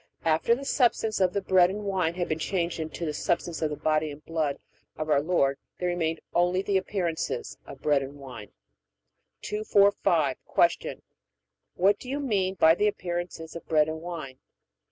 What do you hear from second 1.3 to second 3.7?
the bread and wine had been changed into the substance of